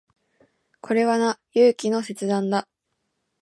[0.81, 2.67] これはな、勇気の切断だ。